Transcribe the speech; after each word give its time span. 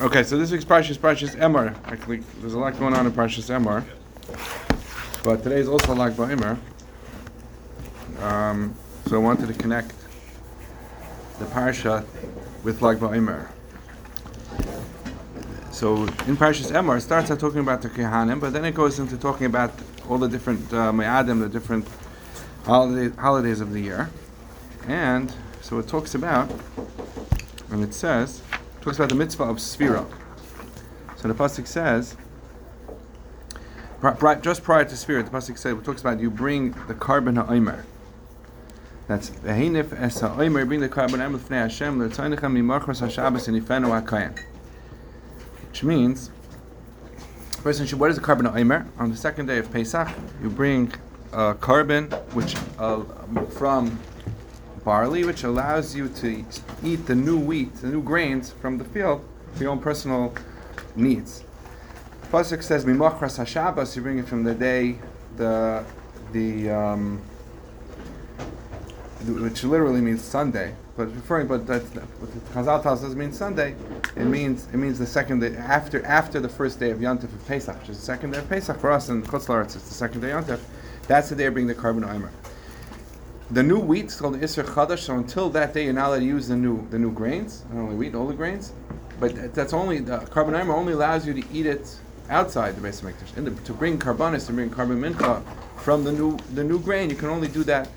Okay, 0.00 0.22
so 0.22 0.38
this 0.38 0.50
week's 0.50 0.64
Parshas 0.64 0.96
Parshas 0.96 1.36
Emor. 1.36 1.76
Actually, 1.84 2.22
there's 2.38 2.54
a 2.54 2.58
lot 2.58 2.78
going 2.78 2.94
on 2.94 3.04
in 3.04 3.12
Parshas 3.12 3.50
Emor, 3.50 3.84
but 5.22 5.42
today 5.42 5.58
is 5.58 5.68
also 5.68 5.94
Lag 5.94 6.14
BaEmer. 6.14 6.56
Um, 8.22 8.74
so 9.04 9.16
I 9.16 9.18
wanted 9.18 9.48
to 9.48 9.52
connect 9.52 9.92
the 11.38 11.44
parsha 11.44 12.06
with 12.64 12.80
Lag 12.80 12.98
BaEmer. 12.98 13.46
So 15.70 16.04
in 16.04 16.34
Parshas 16.34 16.72
Emor, 16.72 16.96
it 16.96 17.02
starts 17.02 17.30
out 17.30 17.38
talking 17.38 17.60
about 17.60 17.82
the 17.82 17.90
Kehanim, 17.90 18.40
but 18.40 18.54
then 18.54 18.64
it 18.64 18.74
goes 18.74 18.98
into 18.98 19.18
talking 19.18 19.44
about 19.44 19.70
all 20.08 20.16
the 20.16 20.28
different 20.28 20.72
uh, 20.72 20.92
Moadim, 20.92 21.40
the 21.40 21.48
different 21.50 21.86
holiday, 22.64 23.14
holidays 23.16 23.60
of 23.60 23.74
the 23.74 23.80
year, 23.80 24.08
and 24.88 25.30
so 25.60 25.78
it 25.78 25.86
talks 25.86 26.14
about, 26.14 26.50
and 27.70 27.84
it 27.84 27.92
says 27.92 28.40
talks 28.80 28.96
about 28.96 29.08
the 29.10 29.14
mitzvah 29.14 29.44
of 29.44 29.56
Sfira. 29.56 30.06
So 31.16 31.28
the 31.28 31.34
pasuk 31.34 31.66
says, 31.66 32.16
just 34.42 34.62
prior 34.62 34.84
to 34.84 34.94
Sfira, 34.94 35.24
the 35.24 35.30
pasuk 35.30 35.58
says, 35.58 35.76
it 35.76 35.84
talks 35.84 36.00
about 36.00 36.18
you 36.18 36.30
bring 36.30 36.70
the 36.88 36.94
korban 36.94 37.36
ha'omer. 37.36 37.84
That's 39.06 39.30
v'heinif 39.30 39.92
es 40.00 40.20
ha'omer, 40.20 40.64
bring 40.64 40.80
the 40.80 40.88
korban 40.88 41.18
ha'omer 41.18 41.36
l'fnei 41.36 41.62
Hashem, 41.62 42.02
l'tzaynechem 42.02 42.52
mimachros 42.54 43.00
ha'shabbos 43.00 43.48
and 43.48 43.60
ifenu. 43.60 44.44
Which 45.68 45.84
means, 45.84 46.30
person 47.62 47.86
should, 47.86 47.98
what 48.00 48.10
is 48.10 48.16
the 48.16 48.22
korban 48.22 48.50
ha'omer? 48.50 48.86
On 48.98 49.10
the 49.10 49.16
second 49.16 49.46
day 49.46 49.58
of 49.58 49.70
Pesach, 49.70 50.08
you 50.42 50.48
bring 50.48 50.90
a 51.32 51.54
korban, 51.54 52.10
which 52.32 52.56
uh, 52.78 53.02
from 53.50 54.00
barley, 54.84 55.24
which 55.24 55.44
allows 55.44 55.94
you 55.94 56.08
to 56.08 56.44
eat 56.82 57.06
the 57.06 57.14
new 57.14 57.38
wheat, 57.38 57.74
the 57.76 57.88
new 57.88 58.02
grains 58.02 58.50
from 58.52 58.78
the 58.78 58.84
field 58.84 59.24
for 59.54 59.62
your 59.62 59.72
own 59.72 59.80
personal 59.80 60.34
needs. 60.96 61.44
Pasuk 62.30 62.62
says, 62.62 62.84
"Mimachras 62.84 63.38
Hashabbos." 63.38 63.96
You 63.96 64.02
bring 64.02 64.18
it 64.18 64.28
from 64.28 64.44
the 64.44 64.54
day, 64.54 64.98
the 65.36 65.84
the 66.32 66.70
um, 66.70 67.20
which 69.26 69.64
literally 69.64 70.00
means 70.00 70.22
Sunday, 70.22 70.74
but 70.96 71.14
referring, 71.14 71.46
but 71.46 71.66
that 71.66 71.82
what 71.82 72.32
the 72.32 72.40
Chazal 72.52 72.82
tells 72.82 73.04
us 73.04 73.14
means 73.14 73.36
Sunday. 73.36 73.74
It 74.16 74.24
means 74.24 74.68
it 74.72 74.76
means 74.76 74.98
the 74.98 75.06
second 75.06 75.40
day 75.40 75.56
after 75.56 76.04
after 76.06 76.40
the 76.40 76.48
first 76.48 76.78
day 76.78 76.90
of 76.90 76.98
Yontif 76.98 77.24
of 77.24 77.46
Pesach, 77.46 77.78
which 77.80 77.90
is 77.90 77.98
the 77.98 78.04
second 78.04 78.30
day 78.30 78.38
of 78.38 78.48
Pesach 78.48 78.78
for 78.78 78.90
us 78.90 79.08
in 79.08 79.22
Chutz 79.22 79.64
It's 79.64 79.74
the 79.74 79.94
second 79.94 80.20
day 80.20 80.30
of 80.32 80.44
Yontif. 80.44 80.60
That's 81.08 81.28
the 81.28 81.36
day 81.36 81.46
of 81.46 81.54
bringing 81.54 81.68
the 81.68 81.74
korban 81.74 82.08
omer 82.08 82.30
the 83.50 83.62
new 83.62 83.78
wheat 83.78 84.06
is 84.06 84.16
called 84.16 84.36
Isser 84.40 84.64
Chadash. 84.64 85.00
So 85.00 85.16
until 85.16 85.50
that 85.50 85.74
day, 85.74 85.84
you're 85.84 85.92
not 85.92 86.08
allowed 86.08 86.20
to 86.20 86.24
use 86.24 86.48
the 86.48 86.56
new 86.56 86.86
the 86.90 86.98
new 86.98 87.12
grains, 87.12 87.64
not 87.72 87.82
only 87.82 87.96
wheat, 87.96 88.14
all 88.14 88.26
the 88.26 88.34
grains. 88.34 88.72
But 89.18 89.54
that's 89.54 89.72
only 89.72 89.98
the 89.98 90.18
korban 90.18 90.68
only 90.68 90.92
allows 90.92 91.26
you 91.26 91.34
to 91.34 91.44
eat 91.52 91.66
it 91.66 91.96
outside 92.30 92.76
the 92.76 92.80
base 92.80 93.02
of 93.02 93.08
Mikdash. 93.08 93.64
to 93.64 93.72
bring 93.72 93.98
korbanos, 93.98 94.46
to 94.46 94.52
bring 94.52 94.70
korban 94.70 94.98
mincha 95.00 95.42
from 95.78 96.04
the 96.04 96.12
new 96.12 96.38
the 96.54 96.64
new 96.64 96.78
grain, 96.78 97.10
you 97.10 97.16
can 97.16 97.28
only 97.28 97.48
do 97.48 97.64
that 97.64 97.88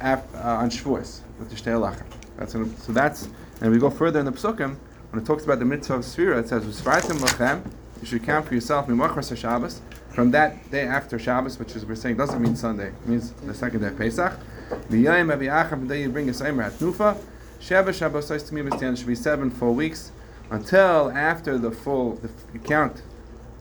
af, 0.00 0.24
uh, 0.34 0.38
on 0.38 0.70
Shavuos 0.70 1.20
with 1.38 1.50
the 1.50 1.56
Shtei 1.56 2.02
That's 2.36 2.54
an, 2.54 2.76
so 2.78 2.92
that's 2.92 3.28
and 3.60 3.70
we 3.70 3.78
go 3.78 3.90
further 3.90 4.20
in 4.20 4.24
the 4.24 4.32
Psukim 4.32 4.76
when 5.10 5.22
it 5.22 5.26
talks 5.26 5.44
about 5.44 5.58
the 5.58 5.64
mitzvah 5.64 5.94
of 5.94 6.00
Sfira. 6.00 6.40
It 6.40 6.48
says 6.48 6.64
lachem. 6.64 7.62
You 8.00 8.06
should 8.06 8.22
count 8.22 8.46
for 8.46 8.54
yourself 8.54 8.86
Mimachras 8.86 9.36
Shabbos 9.36 9.80
from 10.10 10.30
that 10.30 10.70
day 10.70 10.82
after 10.82 11.18
Shabbos, 11.18 11.58
which 11.58 11.74
is 11.74 11.84
we're 11.84 11.96
saying 11.96 12.16
doesn't 12.16 12.40
mean 12.40 12.54
Sunday, 12.54 12.88
it 12.88 13.06
means 13.06 13.32
the 13.32 13.54
second 13.54 13.80
day 13.80 13.88
of 13.88 13.98
Pesach. 13.98 14.38
V'yayim 14.68 15.34
aviacham, 15.34 15.82
the 15.82 15.94
day 15.94 16.02
you 16.02 16.10
bring 16.10 16.28
a 16.28 16.32
Seimer 16.32 16.64
at 16.64 16.72
Nufa, 16.74 17.16
Sheva 17.60 17.92
Shabbos 17.92 18.28
to 18.28 18.54
me 18.54 18.60
it 18.60 18.98
should 18.98 19.06
be 19.06 19.14
seven 19.14 19.50
full 19.50 19.74
weeks 19.74 20.12
until 20.50 21.10
after 21.10 21.58
the 21.58 21.70
full 21.70 22.14
the, 22.16 22.30
you 22.52 22.60
count 22.60 23.02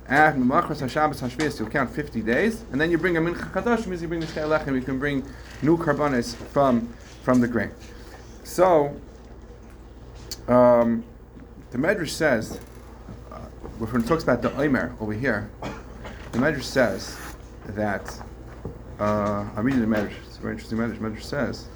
after 0.10 0.40
Machras 0.40 0.82
HaShabbos 0.82 1.20
HaShvias, 1.22 1.60
you'll 1.60 1.70
count 1.70 1.90
50 1.94 2.22
days, 2.22 2.64
and 2.72 2.80
then 2.80 2.90
you 2.92 2.98
bring 2.98 3.18
a 3.18 3.22
Mincha 3.22 3.52
Kadosh, 3.52 3.86
means 3.88 4.02
you 4.02 4.08
bring 4.08 4.22
the 4.22 4.26
Shtei 4.26 4.74
you 4.74 4.82
can 4.82 5.00
bring 5.00 5.26
new 5.62 5.78
korbanos 5.78 6.34
from, 6.34 6.94
from 7.24 7.42
the 7.42 7.48
grain. 7.48 7.72
So, 8.46 8.96
um, 10.48 11.04
the 11.72 11.78
Medrash 11.78 12.10
says, 12.10 12.58
uh, 13.30 13.40
when 13.80 14.02
it 14.02 14.08
talks 14.08 14.24
about 14.24 14.42
the 14.42 14.56
Omer 14.56 14.96
over 15.02 15.12
here, 15.12 15.50
the 16.32 16.38
Medrash 16.38 16.64
says 16.64 17.18
that, 17.66 18.22
uh, 19.00 19.46
I'm 19.58 19.66
reading 19.66 19.82
the 19.82 19.88
Medrash, 19.88 20.14
a 20.38 20.42
very 20.42 20.54
interesting 20.54 20.78
Medrash. 20.78 20.98
Medrash 20.98 21.24
says, 21.24 21.68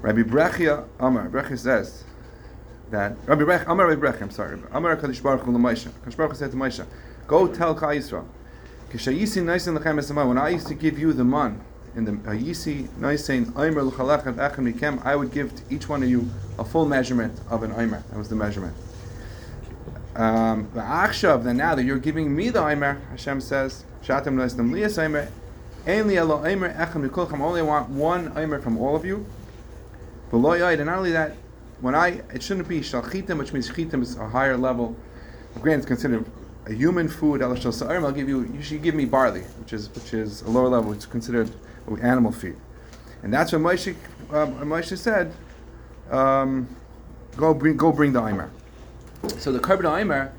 Rabbi 0.00 0.22
Brechia 0.22 0.86
Amar, 1.00 1.28
Brechia 1.28 1.58
says 1.58 2.04
that, 2.90 3.16
Rabbi 3.26 3.42
Brech, 3.42 3.66
Amar 3.66 3.88
Rabbi 3.88 4.00
Brechia, 4.00 4.22
I'm 4.22 4.30
sorry, 4.30 4.58
Amar 4.72 4.96
Kadosh 4.96 5.22
Baruch 5.22 5.42
Hu 5.42 5.52
L'Moshe, 5.52 5.90
Kadosh 6.04 6.16
Baruch 6.16 6.32
Hu 6.32 6.38
said 6.38 6.50
to 6.50 6.56
Moshe, 6.56 6.86
go 7.26 7.46
tell 7.46 7.74
Kal 7.74 7.90
Yisrael, 7.90 8.26
Kishayisi 8.90 9.42
Naisin 9.42 9.76
Lechem 9.76 9.98
Esamah, 9.98 10.26
when 10.26 10.38
I 10.38 10.50
used 10.50 10.68
to 10.68 10.74
give 10.74 10.98
you 10.98 11.12
the 11.12 11.24
man, 11.24 11.60
in 11.96 12.04
the 12.04 12.12
Hayisi 12.12 12.88
Naisin 12.98 13.52
Aimer 13.58 13.82
L'Chalach 13.82 14.22
Echem 14.22 14.72
Mikem, 14.72 15.04
I 15.04 15.16
would 15.16 15.32
give 15.32 15.54
to 15.56 15.62
each 15.74 15.88
one 15.88 16.02
of 16.02 16.08
you 16.08 16.28
a 16.58 16.64
full 16.64 16.86
measurement 16.86 17.38
of 17.50 17.62
an 17.62 17.72
Aimer. 17.72 18.04
That 18.10 18.18
was 18.18 18.28
the 18.28 18.36
measurement. 18.36 18.76
Um, 20.14 20.68
then 20.74 21.56
now 21.56 21.74
that 21.74 21.84
you're 21.84 21.98
giving 21.98 22.34
me 22.34 22.50
the 22.50 22.64
Aimer, 22.66 23.00
Hashem 23.10 23.40
says, 23.40 23.84
Shatam 24.02 24.34
Naisim 24.34 24.70
Liyas 24.70 25.02
Aimer, 25.02 25.28
only 25.88 27.60
I 27.60 27.62
want 27.62 27.88
one 27.88 28.32
Aimer 28.36 28.60
from 28.60 28.76
all 28.78 28.94
of 28.94 29.04
you. 29.04 29.24
And 30.30 30.42
not 30.42 30.98
only 30.98 31.12
that, 31.12 31.36
when 31.80 31.94
I, 31.94 32.20
it 32.34 32.42
shouldn't 32.42 32.68
be 32.68 32.80
Shalchitim, 32.80 33.38
which 33.38 33.52
means 33.52 33.70
Chitim 33.70 34.02
is 34.02 34.16
a 34.16 34.28
higher 34.28 34.56
level. 34.56 34.94
Grain 35.60 35.78
is 35.78 35.86
considered 35.86 36.26
a 36.66 36.74
human 36.74 37.08
food. 37.08 37.42
I'll 37.42 38.12
give 38.12 38.28
you, 38.28 38.42
you 38.52 38.62
should 38.62 38.82
give 38.82 38.94
me 38.94 39.06
barley, 39.06 39.42
which 39.60 39.72
is 39.72 39.88
which 39.94 40.12
is 40.12 40.42
a 40.42 40.50
lower 40.50 40.68
level, 40.68 40.90
which 40.90 40.98
is 40.98 41.06
considered 41.06 41.50
animal 42.02 42.32
feed. 42.32 42.56
And 43.22 43.32
that's 43.32 43.52
what 43.52 43.62
Moshe, 43.62 43.96
uh, 44.30 44.46
Moshe 44.46 44.96
said, 44.98 45.32
um, 46.10 46.68
go 47.36 47.54
bring 47.54 47.76
go 47.76 47.92
bring 47.92 48.12
the 48.12 48.24
Aimer. 48.24 48.50
So 49.38 49.52
the 49.52 49.58
korban 49.58 50.00
Aimer 50.00 50.32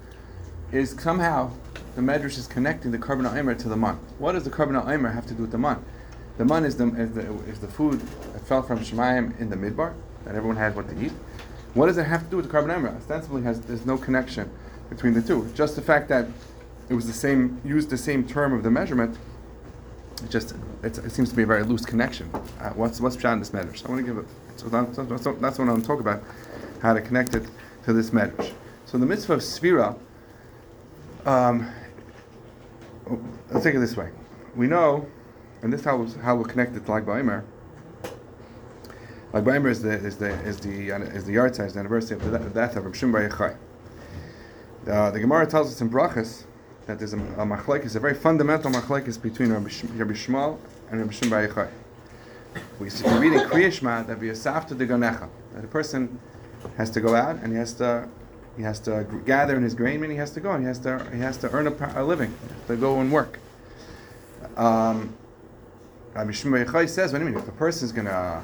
is 0.71 0.91
somehow 0.91 1.51
the 1.99 2.13
Medrash 2.13 2.37
is 2.37 2.47
connecting 2.47 2.91
the 2.91 2.97
korban 2.97 3.29
Aimer 3.35 3.53
to 3.53 3.67
the 3.67 3.75
man. 3.75 3.99
What 4.19 4.31
does 4.31 4.45
the 4.45 4.49
korban 4.49 4.89
Aimer 4.89 5.09
have 5.09 5.27
to 5.27 5.33
do 5.33 5.41
with 5.41 5.51
the 5.51 5.57
man? 5.57 5.83
The 6.37 6.45
man 6.45 6.63
is 6.63 6.77
the, 6.77 6.87
is 6.95 7.11
the, 7.11 7.21
is 7.43 7.59
the 7.59 7.67
food 7.67 7.99
that 8.31 8.41
fell 8.47 8.61
from 8.61 8.79
Shemayim 8.79 9.37
in 9.37 9.49
the 9.49 9.57
midbar, 9.57 9.93
that 10.23 10.33
everyone 10.33 10.55
has 10.55 10.73
what 10.75 10.87
to 10.87 11.05
eat. 11.05 11.11
What 11.73 11.87
does 11.87 11.97
it 11.97 12.05
have 12.05 12.23
to 12.23 12.29
do 12.29 12.37
with 12.37 12.49
the 12.49 12.57
korban 12.57 12.73
Aimer? 12.73 12.95
Ostensibly, 12.95 13.41
has 13.41 13.59
there's 13.61 13.85
no 13.85 13.97
connection 13.97 14.49
between 14.89 15.13
the 15.13 15.21
two. 15.21 15.51
Just 15.53 15.75
the 15.75 15.81
fact 15.81 16.07
that 16.07 16.27
it 16.87 16.93
was 16.93 17.05
the 17.05 17.13
same, 17.13 17.59
used 17.65 17.89
the 17.89 17.97
same 17.97 18.25
term 18.25 18.53
of 18.53 18.63
the 18.63 18.71
measurement, 18.71 19.17
it 20.23 20.29
just 20.29 20.55
it 20.83 21.11
seems 21.11 21.29
to 21.29 21.35
be 21.35 21.43
a 21.43 21.45
very 21.45 21.63
loose 21.63 21.85
connection. 21.85 22.29
Uh, 22.61 22.69
what's 22.69 23.01
what's 23.01 23.17
in 23.17 23.39
this 23.39 23.49
medrash? 23.49 23.85
I 23.85 23.89
want 23.89 24.05
to 24.05 24.13
give 24.13 24.17
it. 24.17 24.25
So 24.55 24.69
that's, 24.69 24.95
that's, 24.95 25.25
what 25.25 25.43
I 25.43 25.71
want 25.71 25.81
to 25.81 25.87
talk 25.87 25.99
about, 25.99 26.23
how 26.81 26.93
to 26.93 27.01
connect 27.01 27.35
it 27.35 27.43
to 27.83 27.91
this 27.91 28.11
medrash. 28.11 28.53
So 28.85 28.97
the 28.97 29.05
mitzvah 29.05 29.33
of 29.33 29.39
Sfira, 29.41 29.97
um, 31.25 31.69
let's 33.51 33.63
take 33.63 33.75
it 33.75 33.79
this 33.79 33.97
way. 33.97 34.09
We 34.55 34.67
know, 34.67 35.05
and 35.61 35.71
this 35.71 35.81
is 35.81 35.85
how, 35.85 36.05
how 36.21 36.35
we're 36.35 36.45
connected 36.45 36.85
to 36.85 36.91
Lag 36.91 37.05
BaEmer. 37.05 37.43
Lag 39.33 39.43
BaEmer 39.43 39.69
is 39.69 39.81
the 39.81 39.91
is 39.91 40.17
the 40.17 40.29
is 40.43 40.59
the 40.59 40.91
is 41.13 41.25
the 41.25 41.35
yahrzeit, 41.35 41.73
the 41.73 41.79
anniversary 41.79 42.17
of 42.17 42.31
the 42.31 42.39
death 42.49 42.75
of 42.75 42.85
Rav 42.85 42.95
Shimon 42.95 43.31
uh, 44.87 45.11
The 45.11 45.19
Gemara 45.19 45.45
tells 45.45 45.71
us 45.71 45.81
in 45.81 45.89
Brachas 45.89 46.45
that 46.87 46.97
there's 46.97 47.13
a, 47.13 47.17
a 47.17 47.45
machlekes, 47.45 47.95
a 47.95 47.99
very 47.99 48.15
fundamental 48.15 48.71
machlekes 48.71 49.21
between 49.21 49.51
Rabbi, 49.51 49.69
Shmuel 49.69 50.57
and 50.89 50.99
Rabbi 50.99 51.11
Shimon 51.11 51.47
Bar 51.53 51.69
We 52.79 52.89
read 52.89 53.33
in 53.33 53.47
Kriyishma 53.49 54.07
that 54.07 54.19
we 54.19 54.31
after 54.31 54.73
the 54.73 54.87
ganecha 54.87 55.29
that 55.53 55.63
a 55.63 55.67
person 55.67 56.19
has 56.77 56.89
to 56.91 57.01
go 57.01 57.15
out 57.15 57.37
and 57.37 57.51
he 57.51 57.59
has 57.59 57.73
to 57.73 58.09
he 58.59 58.65
has 58.65 58.79
to 58.81 59.07
gather 59.25 59.55
in 59.55 59.63
his 59.63 59.73
grain 59.73 60.03
and 60.03 60.11
he 60.11 60.17
has 60.17 60.31
to 60.31 60.41
go 60.41 60.51
and 60.51 60.61
he 60.61 60.67
has 60.67 60.79
to 60.79 60.99
he 61.13 61.19
has 61.19 61.37
to 61.37 61.49
earn 61.51 61.67
a, 61.67 61.93
a 61.95 62.03
living 62.03 62.33
to 62.67 62.75
go 62.75 62.99
and 62.99 63.09
work. 63.11 63.39
Um, 64.57 65.15
Rabbi 66.13 66.33
Bar 66.65 66.87
says, 66.87 67.13
what 67.13 67.19
do 67.19 67.25
you 67.25 67.31
mean? 67.31 67.39
If 67.39 67.47
a 67.47 67.53
person 67.53 67.85
is 67.85 67.93
going 67.93 68.07
to 68.07 68.41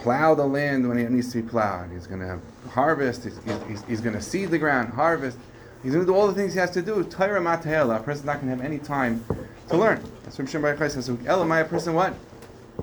plow 0.00 0.34
the 0.34 0.46
land 0.46 0.88
when 0.88 0.98
it 0.98 1.08
needs 1.10 1.30
to 1.32 1.42
be 1.42 1.48
plowed, 1.48 1.92
he's 1.92 2.08
going 2.08 2.20
to 2.20 2.40
harvest, 2.70 3.22
he's, 3.22 3.38
he's, 3.68 3.84
he's 3.84 4.00
going 4.00 4.16
to 4.16 4.22
seed 4.22 4.50
the 4.50 4.58
ground, 4.58 4.92
harvest, 4.92 5.38
He's 5.84 5.92
going 5.92 6.06
to 6.06 6.10
do 6.10 6.16
all 6.16 6.26
the 6.26 6.32
things 6.32 6.54
he 6.54 6.60
has 6.60 6.70
to 6.70 6.80
do. 6.80 7.04
Torah 7.04 7.42
matahela. 7.42 8.00
A 8.00 8.02
person's 8.02 8.24
not 8.24 8.40
going 8.40 8.48
to 8.48 8.56
have 8.56 8.64
any 8.64 8.78
time 8.78 9.22
to 9.68 9.76
learn. 9.76 10.02
That's 10.24 10.38
what 10.38 10.78
Bar 10.78 10.88
says. 10.88 11.10
Elamai, 11.10 11.60
a 11.60 11.64
person 11.66 11.92
what? 11.92 12.14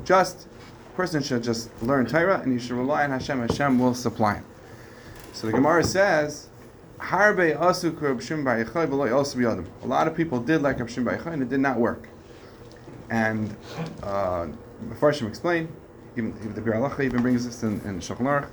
Just, 0.05 0.47
person 0.95 1.23
should 1.23 1.41
just 1.41 1.71
learn 1.81 2.05
Torah 2.05 2.39
and 2.41 2.53
he 2.53 2.59
should 2.59 2.77
rely 2.77 3.03
on 3.03 3.09
Hashem. 3.09 3.39
Hashem 3.39 3.79
will 3.79 3.95
supply 3.95 4.35
him. 4.35 4.45
So 5.33 5.47
the 5.47 5.53
Gemara 5.53 5.83
says, 5.83 6.49
Harbe 7.01 7.57
asuk 7.57 8.01
Reb 8.01 8.21
Shimon 8.21 8.45
Bar 8.45 8.63
Yochai 8.63 9.65
A 9.83 9.87
lot 9.87 10.07
of 10.07 10.15
people 10.15 10.39
did 10.39 10.61
like 10.61 10.77
Shimon 10.87 11.17
Bar 11.17 11.33
and 11.33 11.41
it 11.41 11.49
did 11.49 11.59
not 11.59 11.77
work. 11.77 12.07
And 13.09 13.55
uh, 14.03 14.47
Hashem 14.99 15.27
explained, 15.27 15.69
even, 16.15 16.33
even 16.39 16.53
the 16.53 16.61
Bir 16.61 17.03
even 17.03 17.21
brings 17.21 17.45
this 17.45 17.63
in, 17.63 17.81
in 17.81 17.99
Shulchan 17.99 18.47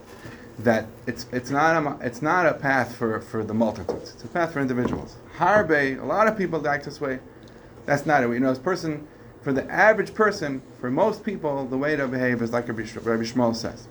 that 0.58 0.86
it's 1.06 1.26
it's 1.32 1.50
not 1.50 1.76
a 1.76 2.04
it's 2.04 2.20
not 2.20 2.44
a 2.46 2.54
path 2.54 2.96
for, 2.96 3.20
for 3.20 3.44
the 3.44 3.54
multitudes. 3.54 4.14
It's 4.14 4.24
a 4.24 4.28
path 4.28 4.52
for 4.52 4.60
individuals. 4.60 5.16
Harbe, 5.36 6.00
a 6.02 6.04
lot 6.04 6.26
of 6.26 6.36
people 6.36 6.66
act 6.66 6.84
this 6.84 7.00
way. 7.00 7.20
That's 7.86 8.04
not 8.04 8.24
it. 8.24 8.28
You 8.30 8.40
know, 8.40 8.50
this 8.50 8.58
person, 8.58 9.06
for 9.40 9.52
the 9.52 9.70
average 9.70 10.14
person, 10.14 10.62
for 10.80 10.90
most 10.90 11.24
people, 11.24 11.64
the 11.66 11.78
way 11.78 11.96
to 11.96 12.08
behave 12.08 12.42
is 12.42 12.52
like 12.52 12.68
Rabbi 12.68 12.82
Shmuel 12.82 13.54
says. 13.54 13.86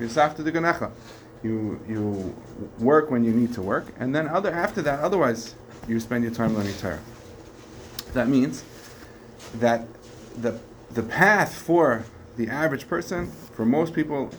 You 1.43 1.79
you 1.87 2.35
work 2.79 3.11
when 3.11 3.23
you 3.23 3.31
need 3.31 3.53
to 3.53 3.61
work, 3.61 3.93
and 3.99 4.13
then 4.13 4.27
other 4.27 4.51
after 4.51 4.81
that, 4.81 4.99
otherwise 5.01 5.55
you 5.87 5.99
spend 5.99 6.23
your 6.23 6.33
time 6.33 6.55
learning 6.55 6.73
Torah. 6.75 6.99
That 8.13 8.27
means 8.27 8.63
that 9.55 9.87
the 10.35 10.59
the 10.91 11.03
path 11.03 11.53
for 11.53 12.03
the 12.37 12.47
average 12.47 12.87
person, 12.87 13.31
for 13.53 13.65
most 13.65 13.93
people, 13.93 14.31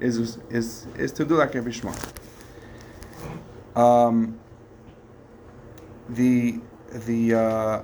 is 0.00 0.38
is 0.50 0.86
is 0.96 1.12
to 1.12 1.24
do 1.24 1.36
like 1.36 1.54
Rabbi 1.54 1.70
Shmuel. 1.70 1.96
Um, 3.76 4.38
the 6.08 6.60
the 7.06 7.34
uh, 7.34 7.82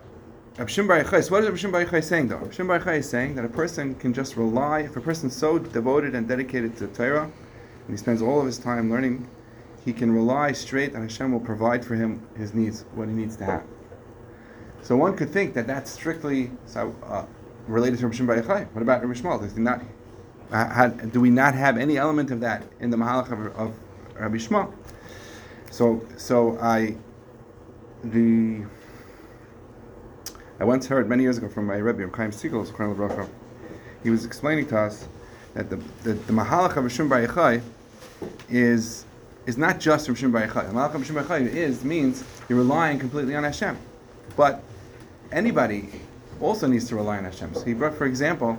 Abshim 0.56 0.86
what 0.86 1.44
is 1.44 1.50
Abshim 1.50 1.72
Bar 1.72 2.02
saying 2.02 2.28
though? 2.28 2.38
Abshim 2.38 2.68
Bar 2.68 2.94
is 2.94 3.08
saying 3.08 3.34
that 3.36 3.44
a 3.44 3.48
person 3.48 3.94
can 3.94 4.12
just 4.12 4.36
rely, 4.36 4.80
if 4.80 4.96
a 4.96 5.00
person 5.00 5.28
is 5.28 5.36
so 5.36 5.58
devoted 5.58 6.14
and 6.14 6.28
dedicated 6.28 6.76
to 6.76 6.86
Torah, 6.88 7.30
and 7.86 7.90
he 7.90 7.96
spends 7.96 8.22
all 8.22 8.40
of 8.40 8.46
his 8.46 8.58
time 8.58 8.90
learning, 8.90 9.28
he 9.84 9.92
can 9.92 10.12
rely 10.12 10.52
straight 10.52 10.92
and 10.92 11.02
Hashem 11.02 11.32
will 11.32 11.40
provide 11.40 11.84
for 11.84 11.94
him 11.94 12.26
his 12.36 12.54
needs, 12.54 12.84
what 12.94 13.08
he 13.08 13.14
needs 13.14 13.36
to 13.36 13.44
have. 13.44 13.64
So 14.82 14.96
one 14.96 15.16
could 15.16 15.30
think 15.30 15.54
that 15.54 15.66
that's 15.66 15.90
strictly 15.90 16.50
uh, 16.74 17.24
related 17.66 18.00
to 18.00 18.08
Abshim 18.08 18.26
Bar 18.26 18.66
What 18.72 18.82
about 18.82 19.04
Rabbi 19.04 19.18
Shmuel? 19.18 19.40
Does 19.40 19.54
he 19.54 19.60
not, 19.60 19.82
do 21.12 21.20
we 21.20 21.30
not 21.30 21.54
have 21.54 21.78
any 21.78 21.96
element 21.96 22.30
of 22.30 22.40
that 22.40 22.64
in 22.80 22.90
the 22.90 22.96
Mahalach 22.96 23.32
of, 23.32 23.56
of 23.56 23.74
Rabbi 24.18 24.36
Shmuel? 24.36 24.72
So, 25.70 26.06
so 26.16 26.58
I, 26.58 26.96
the 28.04 28.64
I 30.62 30.64
once 30.64 30.86
heard 30.86 31.08
many 31.08 31.24
years 31.24 31.38
ago 31.38 31.48
from 31.48 31.66
my 31.66 31.76
Rebbe, 31.76 32.08
Chaim 32.16 32.30
Siegel, 32.30 32.64
he 34.04 34.10
was 34.10 34.24
explaining 34.24 34.66
to 34.68 34.78
us 34.78 35.08
that 35.54 35.70
the, 35.70 35.76
the, 36.02 36.14
the 36.14 36.32
Mahalach 36.32 36.76
of 36.76 36.84
Rishon 36.84 37.08
Bar 37.08 37.26
Yochai 37.26 37.62
is, 38.48 39.04
is 39.46 39.58
not 39.58 39.78
just 39.80 40.06
from 40.06 40.14
Rishon 40.14 40.32
Bar. 40.32 40.46
The 40.46 40.72
Mahalach 40.72 40.94
of 40.94 41.02
Rishon 41.02 41.28
Bar 41.28 41.38
is, 41.38 41.84
means 41.84 42.24
you're 42.48 42.58
relying 42.58 42.98
completely 42.98 43.34
on 43.34 43.44
Hashem. 43.44 43.76
But 44.36 44.62
anybody 45.30 45.88
also 46.40 46.66
needs 46.66 46.88
to 46.88 46.96
rely 46.96 47.18
on 47.18 47.24
Hashem. 47.24 47.54
So 47.54 47.64
he 47.64 47.74
brought, 47.74 47.94
for 47.94 48.06
example, 48.06 48.58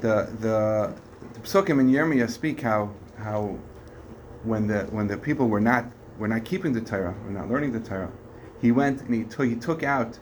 the, 0.00 0.28
the, 0.40 0.94
the 1.34 1.40
Psukim 1.40 1.80
in 1.80 1.90
Yirmiyah 1.90 2.30
speak 2.30 2.60
how, 2.60 2.92
how 3.16 3.58
when 4.44 4.66
the, 4.66 4.84
when 4.84 5.06
the 5.06 5.16
people 5.16 5.48
were 5.48 5.60
not, 5.60 5.86
were 6.18 6.28
not 6.28 6.44
keeping 6.44 6.72
the 6.72 6.80
Torah, 6.80 7.14
were 7.24 7.30
not 7.30 7.48
learning 7.48 7.72
the 7.72 7.80
Torah, 7.80 8.10
he 8.60 8.72
went 8.72 9.02
and 9.02 9.14
he 9.14 9.24
took, 9.24 9.46
he 9.46 9.54
took 9.54 9.82
out 9.82 10.18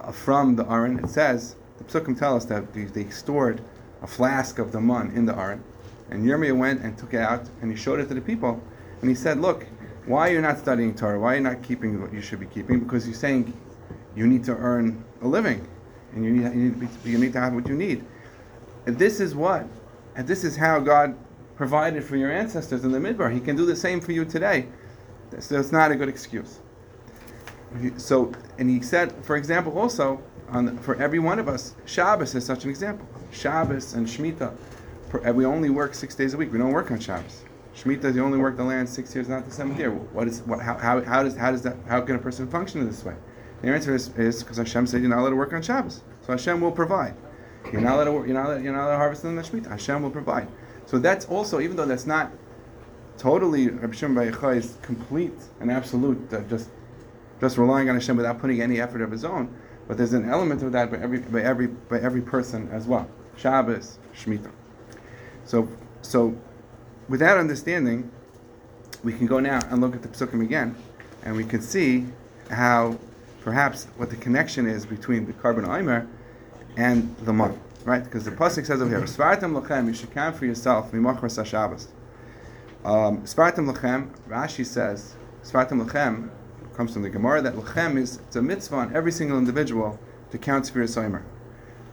uh, 0.00 0.12
from 0.12 0.56
the 0.56 0.64
Aron. 0.64 0.98
It 1.00 1.08
says, 1.08 1.56
the 1.78 1.84
Psukim 1.84 2.18
tell 2.18 2.36
us 2.36 2.44
that 2.46 2.72
they 2.72 3.10
stored 3.10 3.60
a 4.06 4.08
flask 4.08 4.60
of 4.60 4.70
the 4.70 4.80
mun 4.80 5.10
in 5.16 5.26
the 5.26 5.36
Aron. 5.36 5.62
And 6.10 6.24
Yirmiyah 6.24 6.56
went 6.56 6.82
and 6.82 6.96
took 6.96 7.12
it 7.12 7.20
out 7.20 7.44
and 7.60 7.70
he 7.70 7.76
showed 7.76 7.98
it 7.98 8.06
to 8.08 8.14
the 8.14 8.20
people. 8.20 8.62
And 9.00 9.10
he 9.10 9.16
said, 9.16 9.40
Look, 9.40 9.66
why 10.06 10.30
are 10.30 10.32
you 10.32 10.40
not 10.40 10.58
studying 10.58 10.94
Torah? 10.94 11.18
Why 11.18 11.32
are 11.32 11.36
you 11.36 11.42
not 11.42 11.62
keeping 11.62 12.00
what 12.00 12.12
you 12.12 12.22
should 12.22 12.38
be 12.38 12.46
keeping? 12.46 12.78
Because 12.78 13.06
you're 13.06 13.16
saying 13.16 13.52
you 14.14 14.26
need 14.26 14.44
to 14.44 14.56
earn 14.56 15.04
a 15.22 15.28
living 15.28 15.66
and 16.12 16.24
you 16.24 16.30
need, 16.30 16.54
you 16.54 16.70
need, 16.70 16.88
you 17.04 17.18
need 17.18 17.32
to 17.32 17.40
have 17.40 17.52
what 17.52 17.66
you 17.68 17.74
need. 17.74 18.04
And 18.86 18.96
this 18.96 19.18
is 19.18 19.34
what, 19.34 19.66
and 20.14 20.26
this 20.26 20.44
is 20.44 20.56
how 20.56 20.78
God 20.78 21.18
provided 21.56 22.04
for 22.04 22.16
your 22.16 22.30
ancestors 22.30 22.84
in 22.84 22.92
the 22.92 22.98
Midbar. 22.98 23.32
He 23.32 23.40
can 23.40 23.56
do 23.56 23.66
the 23.66 23.74
same 23.74 24.00
for 24.00 24.12
you 24.12 24.24
today. 24.24 24.68
So 25.40 25.58
it's 25.58 25.72
not 25.72 25.90
a 25.90 25.96
good 25.96 26.08
excuse. 26.08 26.60
So, 27.96 28.32
and 28.58 28.70
he 28.70 28.80
said, 28.80 29.12
for 29.24 29.36
example, 29.36 29.76
also 29.76 30.22
on, 30.48 30.78
for 30.78 30.94
every 31.02 31.18
one 31.18 31.40
of 31.40 31.48
us, 31.48 31.74
Shabbos 31.84 32.36
is 32.36 32.46
such 32.46 32.62
an 32.62 32.70
example. 32.70 33.06
Shabbos 33.30 33.94
and 33.94 34.06
Shemitah, 34.06 34.54
And 35.24 35.36
we 35.36 35.44
only 35.44 35.70
work 35.70 35.94
six 35.94 36.14
days 36.14 36.34
a 36.34 36.36
week. 36.36 36.52
We 36.52 36.58
don't 36.58 36.72
work 36.72 36.90
on 36.90 37.00
Shabbos. 37.00 37.44
Shemitah 37.76 38.14
you 38.14 38.24
only 38.24 38.38
work 38.38 38.56
the 38.56 38.64
land 38.64 38.88
six 38.88 39.14
years, 39.14 39.28
not 39.28 39.44
the 39.44 39.50
seventh 39.50 39.78
year. 39.78 39.90
What 39.90 40.28
is 40.28 40.40
what? 40.42 40.60
How, 40.60 40.78
how, 40.78 41.02
how 41.02 41.22
does 41.22 41.36
how 41.36 41.50
does 41.50 41.62
that? 41.62 41.76
How 41.86 42.00
can 42.00 42.16
a 42.16 42.18
person 42.18 42.48
function 42.48 42.80
in 42.80 42.86
this 42.86 43.04
way? 43.04 43.14
The 43.60 43.68
answer 43.68 43.94
is 43.94 44.08
because 44.08 44.56
Hashem 44.56 44.86
said 44.86 45.00
you're 45.02 45.10
not 45.10 45.18
allowed 45.18 45.30
to 45.30 45.36
work 45.36 45.52
on 45.52 45.60
Shabbos, 45.62 46.02
so 46.22 46.32
Hashem 46.32 46.60
will 46.60 46.72
provide. 46.72 47.14
You're 47.70 47.82
not 47.82 47.94
allowed 47.96 48.04
to 48.04 48.12
work, 48.12 48.26
you're 48.26 48.34
not 48.34 48.46
allowed, 48.46 48.64
you're 48.64 48.72
not 48.72 48.84
allowed 48.84 48.92
to 48.92 48.96
harvest 48.96 49.24
in 49.24 49.36
the 49.36 49.42
Shemitah. 49.42 49.70
Hashem 49.70 50.02
will 50.02 50.10
provide. 50.10 50.48
So 50.86 50.98
that's 50.98 51.26
also 51.26 51.60
even 51.60 51.76
though 51.76 51.84
that's 51.84 52.06
not 52.06 52.32
totally 53.18 53.68
Rabbi 53.68 53.94
Shimon 53.94 54.28
is 54.28 54.78
complete 54.82 55.34
and 55.60 55.70
absolute, 55.70 56.32
uh, 56.32 56.40
just 56.42 56.70
just 57.40 57.58
relying 57.58 57.88
on 57.90 57.96
Hashem 57.96 58.16
without 58.16 58.38
putting 58.38 58.62
any 58.62 58.80
effort 58.80 59.02
of 59.02 59.10
his 59.10 59.24
own. 59.24 59.54
But 59.88 59.96
there's 59.96 60.12
an 60.12 60.28
element 60.28 60.62
of 60.62 60.72
that 60.72 60.90
by 60.90 60.98
every 60.98 61.20
by 61.20 61.42
every 61.42 61.68
by 61.68 62.00
every 62.00 62.22
person 62.22 62.68
as 62.72 62.86
well. 62.86 63.08
Shabbos, 63.36 63.98
Shemitah. 64.14 64.50
So 65.44 65.68
so 66.02 66.36
with 67.08 67.20
that 67.20 67.38
understanding, 67.38 68.10
we 69.04 69.12
can 69.12 69.26
go 69.26 69.38
now 69.38 69.60
and 69.70 69.80
look 69.80 69.94
at 69.94 70.02
the 70.02 70.08
psukim 70.08 70.42
again, 70.42 70.74
and 71.22 71.36
we 71.36 71.44
can 71.44 71.60
see 71.60 72.06
how 72.50 72.98
perhaps 73.40 73.86
what 73.96 74.10
the 74.10 74.16
connection 74.16 74.66
is 74.66 74.84
between 74.84 75.26
the 75.26 75.32
korban 75.32 75.68
omer 75.68 76.06
and 76.76 77.14
the 77.18 77.32
month, 77.32 77.58
right? 77.84 78.02
Because 78.02 78.24
the 78.24 78.32
pasuk 78.32 78.66
says 78.66 78.82
over 78.82 78.88
here, 78.88 79.06
"Svartim 79.06 79.60
lachem," 79.60 79.86
you 79.86 79.94
should 79.94 80.12
count 80.12 80.36
for 80.36 80.46
yourself 80.46 80.90
mimachras 80.92 81.44
Shabbos. 81.44 81.88
Um, 82.84 83.22
Svartim 83.22 83.72
lachem, 83.72 84.10
Rashi 84.28 84.64
says, 84.64 85.14
Svartim 85.44 85.84
lachem 85.84 86.30
comes 86.76 86.92
from 86.92 87.02
the 87.02 87.08
Gemara 87.08 87.40
that 87.40 87.54
Lechem 87.54 87.96
is 87.96 88.16
it's 88.26 88.36
a 88.36 88.42
mitzvah 88.42 88.76
on 88.76 88.94
every 88.94 89.10
single 89.10 89.38
individual 89.38 89.98
to 90.30 90.36
count 90.36 90.66
Sphira 90.66 90.84
Soimer. 90.84 91.22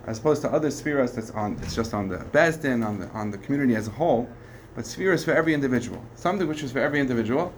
As 0.05 0.19
opposed 0.19 0.41
to 0.41 0.51
other 0.51 0.69
spheres 0.69 1.13
that's 1.13 1.31
on 1.31 1.57
it's 1.61 1.73
just 1.73 1.93
on 1.93 2.09
the 2.09 2.17
Beis 2.17 2.61
Din, 2.61 2.83
on 2.83 2.99
the 2.99 3.07
on 3.09 3.31
the 3.31 3.37
community 3.37 3.75
as 3.75 3.87
a 3.87 3.91
whole. 3.91 4.27
But 4.75 4.83
Sphira 4.83 5.13
is 5.13 5.23
for 5.23 5.31
every 5.31 5.53
individual. 5.53 6.03
Something 6.15 6.47
which 6.47 6.63
is 6.63 6.71
for 6.73 6.79
every 6.79 6.99
individual 6.99 7.53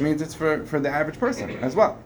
means 0.00 0.20
it's 0.20 0.34
for, 0.34 0.66
for 0.66 0.78
the 0.78 0.90
average 0.90 1.18
person 1.18 1.48
as 1.62 1.74
well. 1.74 1.98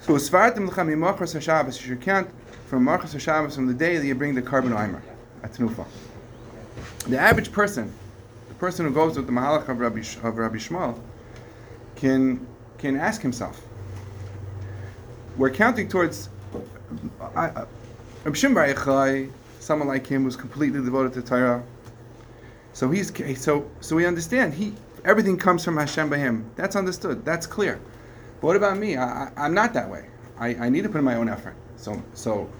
So 0.00 0.14
Svartim 0.14 0.68
Lechem 0.68 0.88
Yimachras 0.88 1.34
HaShabbos, 1.34 1.80
you 1.80 1.88
should 1.88 2.02
count 2.02 2.28
from 2.66 2.84
Machras 2.84 3.14
HaShabbos 3.14 3.54
from 3.54 3.66
the 3.66 3.74
day 3.74 3.96
that 3.96 4.06
you 4.06 4.14
bring 4.14 4.34
the 4.34 4.42
korban 4.42 4.72
Omer 4.72 5.02
at 5.42 5.52
Tnufa. 5.52 5.86
The 7.06 7.18
average 7.18 7.52
person, 7.52 7.90
the 8.48 8.54
person 8.54 8.84
who 8.84 8.92
goes 8.92 9.16
with 9.16 9.26
the 9.26 9.32
Mahalach 9.32 9.68
of 9.68 9.78
Rabbi, 9.78 10.00
of 10.22 10.36
Rabbi 10.36 10.56
Shmuel, 10.56 11.00
can 11.96 12.46
can 12.82 12.98
ask 12.98 13.22
himself. 13.22 13.62
We're 15.36 15.50
counting 15.50 15.88
towards 15.88 16.28
uh, 17.20 17.64
Bar 18.24 19.26
someone 19.60 19.88
like 19.88 20.06
him 20.06 20.24
who's 20.24 20.36
completely 20.36 20.82
devoted 20.82 21.12
to 21.14 21.22
Torah. 21.22 21.62
So 22.72 22.90
he's 22.90 23.12
so 23.40 23.70
so 23.80 23.96
we 23.96 24.04
understand 24.04 24.54
he 24.54 24.74
everything 25.04 25.38
comes 25.38 25.64
from 25.64 25.76
Hashem 25.76 26.10
by 26.10 26.18
him. 26.18 26.50
That's 26.56 26.74
understood. 26.74 27.24
That's 27.24 27.46
clear. 27.46 27.80
But 28.40 28.46
what 28.48 28.56
about 28.56 28.76
me? 28.76 28.96
I, 28.96 29.30
am 29.36 29.54
not 29.54 29.72
that 29.74 29.88
way. 29.88 30.06
I, 30.38 30.48
I 30.56 30.68
need 30.68 30.82
to 30.82 30.88
put 30.88 30.98
in 30.98 31.04
my 31.04 31.14
own 31.14 31.28
effort. 31.28 31.54
So 31.76 32.02
so 32.14 32.50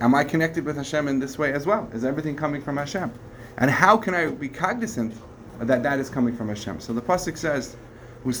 am 0.00 0.14
I 0.14 0.22
connected 0.22 0.64
with 0.64 0.76
Hashem 0.76 1.08
in 1.08 1.18
this 1.18 1.36
way 1.36 1.52
as 1.52 1.66
well? 1.66 1.90
Is 1.92 2.04
everything 2.04 2.36
coming 2.36 2.62
from 2.62 2.76
Hashem? 2.76 3.10
And 3.58 3.70
how 3.70 3.96
can 3.96 4.14
I 4.14 4.26
be 4.26 4.48
cognizant 4.48 5.14
that 5.60 5.82
that 5.82 5.98
is 5.98 6.08
coming 6.08 6.36
from 6.36 6.48
Hashem? 6.48 6.80
So 6.80 6.92
the 6.92 7.02
pasuk 7.02 7.36
says 7.36 7.76
Every 8.24 8.32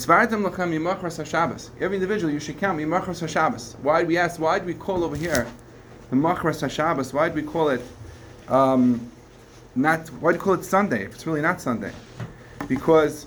individual 1.96 2.32
you 2.32 2.40
should 2.40 2.58
count 2.58 2.78
mimachras 2.78 3.20
Hashabbos. 3.20 3.78
Why 3.80 4.00
do 4.00 4.06
we 4.08 4.16
ask? 4.16 4.40
Why 4.40 4.58
do 4.58 4.64
we 4.64 4.72
call 4.72 5.04
over 5.04 5.14
here 5.14 5.46
the 6.08 6.16
machras 6.16 6.62
Hashabbos? 6.62 7.12
Why 7.12 7.28
do 7.28 7.34
we 7.34 7.42
call 7.42 7.68
it 7.68 7.82
um, 8.48 9.12
not? 9.74 10.08
Why 10.08 10.32
do 10.32 10.38
we 10.38 10.42
call 10.42 10.54
it 10.54 10.64
Sunday 10.64 11.04
if 11.04 11.12
it's 11.14 11.26
really 11.26 11.42
not 11.42 11.60
Sunday? 11.60 11.92
Because 12.66 13.26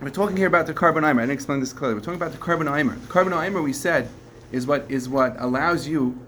we're 0.00 0.08
talking 0.08 0.38
here 0.38 0.46
about 0.46 0.66
the 0.66 0.72
omer. 0.74 1.06
I 1.06 1.12
didn't 1.12 1.32
explain 1.32 1.60
this 1.60 1.74
clearly. 1.74 1.96
We're 1.96 2.00
talking 2.00 2.20
about 2.20 2.32
the 2.32 2.38
korban 2.38 2.66
omer. 2.66 2.94
The 2.94 3.06
korban 3.06 3.32
omer 3.32 3.60
we 3.60 3.74
said 3.74 4.08
is 4.52 4.66
what 4.66 4.90
is 4.90 5.06
what 5.06 5.36
allows 5.38 5.86
you 5.86 6.18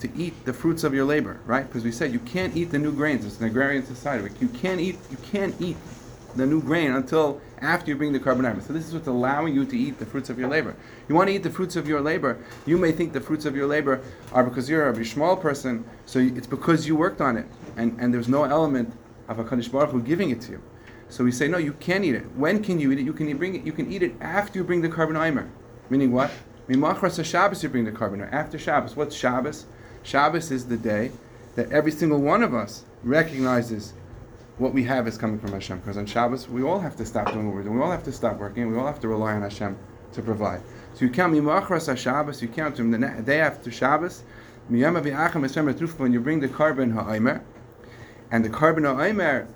to 0.00 0.10
eat 0.14 0.44
the 0.44 0.52
fruits 0.52 0.84
of 0.84 0.92
your 0.92 1.06
labor, 1.06 1.40
right? 1.46 1.66
Because 1.66 1.84
we 1.84 1.90
said 1.90 2.12
you 2.12 2.18
can't 2.20 2.54
eat 2.54 2.70
the 2.70 2.78
new 2.78 2.92
grains. 2.92 3.24
It's 3.24 3.40
an 3.40 3.46
agrarian 3.46 3.86
society. 3.86 4.28
You 4.42 4.48
can't 4.48 4.78
eat. 4.78 4.98
You 5.10 5.16
can't 5.22 5.58
eat 5.58 5.78
the 6.36 6.46
new 6.46 6.62
grain 6.62 6.92
until 6.92 7.40
after 7.60 7.90
you 7.90 7.96
bring 7.96 8.12
the 8.12 8.20
korban 8.20 8.62
So 8.62 8.72
this 8.72 8.86
is 8.86 8.94
what's 8.94 9.06
allowing 9.06 9.54
you 9.54 9.64
to 9.64 9.76
eat 9.76 9.98
the 9.98 10.06
fruits 10.06 10.30
of 10.30 10.38
your 10.38 10.48
labor. 10.48 10.76
You 11.08 11.14
want 11.14 11.28
to 11.28 11.34
eat 11.34 11.42
the 11.42 11.50
fruits 11.50 11.76
of 11.76 11.88
your 11.88 12.00
labor. 12.00 12.38
You 12.66 12.78
may 12.78 12.92
think 12.92 13.12
the 13.12 13.20
fruits 13.20 13.44
of 13.44 13.56
your 13.56 13.66
labor 13.66 14.02
are 14.32 14.44
because 14.44 14.68
you're 14.68 14.88
a 14.88 15.04
small 15.04 15.36
person, 15.36 15.84
so 16.04 16.18
it's 16.18 16.46
because 16.46 16.86
you 16.86 16.96
worked 16.96 17.20
on 17.20 17.36
it, 17.36 17.46
and, 17.76 17.98
and 18.00 18.12
there's 18.12 18.28
no 18.28 18.44
element 18.44 18.92
of 19.28 19.38
a 19.38 19.44
Kadosh 19.44 19.70
Baruch 19.70 19.90
Hu 19.90 20.02
giving 20.02 20.30
it 20.30 20.40
to 20.42 20.52
you. 20.52 20.62
So 21.08 21.24
we 21.24 21.32
say, 21.32 21.48
no, 21.48 21.58
you 21.58 21.72
can't 21.74 22.04
eat 22.04 22.14
it. 22.14 22.24
When 22.36 22.62
can 22.62 22.80
you 22.80 22.92
eat 22.92 22.98
it? 22.98 23.04
You 23.04 23.12
can 23.12 23.36
bring 23.36 23.54
it. 23.54 23.64
You 23.64 23.72
can 23.72 23.90
eat 23.90 24.02
it 24.02 24.14
after 24.20 24.58
you 24.58 24.64
bring 24.64 24.82
the 24.82 24.92
omer. 24.92 25.48
Meaning 25.88 26.12
what? 26.12 26.30
Mimachras 26.68 27.24
Shabbos 27.24 27.62
you 27.62 27.68
bring 27.68 27.84
the 27.84 27.92
korban 27.92 28.28
After 28.32 28.58
Shabbos, 28.58 28.96
what's 28.96 29.14
Shabbos? 29.14 29.66
Shabbos 30.02 30.50
is 30.50 30.66
the 30.66 30.76
day 30.76 31.12
that 31.54 31.70
every 31.70 31.92
single 31.92 32.20
one 32.20 32.42
of 32.42 32.54
us 32.54 32.84
recognizes 33.04 33.92
what 34.58 34.72
we 34.72 34.82
have 34.84 35.06
is 35.06 35.18
coming 35.18 35.38
from 35.38 35.52
Hashem. 35.52 35.80
Because 35.80 35.96
on 35.96 36.06
Shabbos, 36.06 36.48
we 36.48 36.62
all 36.62 36.78
have 36.78 36.96
to 36.96 37.04
stop 37.04 37.32
doing 37.32 37.46
what 37.46 37.54
we're 37.54 37.62
doing. 37.62 37.76
We 37.76 37.82
all 37.82 37.90
have 37.90 38.04
to 38.04 38.12
stop 38.12 38.38
working. 38.38 38.70
We 38.70 38.78
all 38.78 38.86
have 38.86 39.00
to 39.00 39.08
rely 39.08 39.34
on 39.34 39.42
Hashem 39.42 39.76
to 40.12 40.22
provide. 40.22 40.62
So 40.94 41.04
you 41.04 41.10
count 41.10 41.34
Mimachras 41.34 41.94
Shabbos, 41.96 42.40
you 42.40 42.48
count 42.48 42.76
from 42.76 42.90
the 42.90 42.98
day 43.24 43.40
after 43.40 43.70
Shabbos, 43.70 44.22
when 44.68 44.80
you 44.80 44.90
bring 46.20 46.40
the 46.40 46.48
korban 46.48 46.92
ha'aymer, 46.92 47.42
and 48.30 48.44
the 48.44 48.48
korban 48.48 48.84
ha'aymer, 48.84 49.46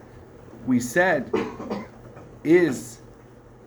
we 0.67 0.79
said, 0.79 1.33
is 2.45 3.01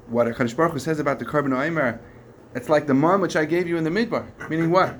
what 0.07 0.27
HaKadosh 0.27 0.55
Baruch 0.55 0.73
Hu 0.73 0.79
says 0.79 0.99
about 0.99 1.19
the 1.19 1.25
korban 1.25 1.49
ha'aymer, 1.49 1.99
it's 2.55 2.69
like 2.69 2.85
the 2.85 2.93
man 2.93 3.19
which 3.19 3.35
I 3.35 3.45
gave 3.45 3.67
you 3.67 3.77
in 3.77 3.83
the 3.83 3.89
midbar. 3.89 4.27
Meaning 4.49 4.69
what? 4.69 4.95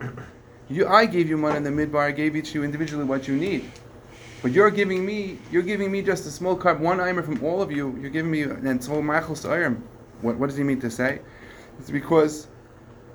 You, 0.67 0.87
I 0.87 1.05
gave 1.05 1.29
you 1.29 1.37
man 1.37 1.55
in 1.57 1.63
the 1.63 1.69
midbar. 1.69 1.99
I 1.99 2.11
gave 2.11 2.35
each 2.35 2.55
you 2.55 2.63
individually 2.63 3.03
what 3.03 3.27
you 3.27 3.35
need. 3.35 3.71
But 4.43 4.51
you're 4.51 4.71
giving 4.71 5.05
me, 5.05 5.39
you're 5.51 5.63
giving 5.63 5.89
me 5.89 6.01
just 6.01 6.25
a 6.27 6.29
small 6.29 6.57
carb, 6.57 6.79
one 6.79 6.97
imer 6.97 7.23
from 7.23 7.41
all 7.45 7.61
of 7.61 7.71
you. 7.71 7.97
You're 8.01 8.09
giving 8.09 8.29
me, 8.29 8.41
and 8.41 8.83
so 8.83 9.01
machos 9.01 9.45
ayim. 9.45 9.81
What, 10.19 10.35
what 10.35 10.49
does 10.49 10.57
he 10.57 10.65
mean 10.65 10.81
to 10.81 10.91
say? 10.91 11.21
It's 11.79 11.89
because 11.89 12.49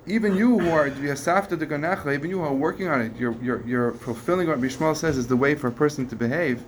even 0.07 0.35
you 0.35 0.59
who 0.59 0.71
are 0.71 0.89
v'yasafta 0.89 1.59
de 1.59 1.67
ganacha, 1.67 2.15
even 2.15 2.31
you 2.31 2.39
who 2.39 2.45
are 2.45 2.55
working 2.55 2.89
on 2.89 3.03
it, 3.03 3.15
you're, 3.19 3.37
you're, 3.43 3.63
you're 3.67 3.93
fulfilling 3.93 4.49
what 4.49 4.59
Bishmal 4.59 4.97
says 4.97 5.19
is 5.19 5.27
the 5.27 5.37
way 5.37 5.55
for 5.55 5.69
a 5.69 5.73
person 5.73 6.09
to 6.09 6.17
behave. 6.17 6.65